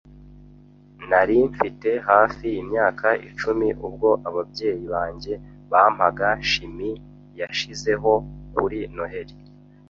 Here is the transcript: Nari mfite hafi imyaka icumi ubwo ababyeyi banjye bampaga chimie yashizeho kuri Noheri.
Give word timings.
Nari 1.09 1.35
mfite 1.51 1.89
hafi 2.07 2.47
imyaka 2.61 3.07
icumi 3.27 3.67
ubwo 3.87 4.09
ababyeyi 4.27 4.85
banjye 4.93 5.33
bampaga 5.71 6.27
chimie 6.47 6.91
yashizeho 7.39 8.11
kuri 8.55 8.79
Noheri. 8.95 9.35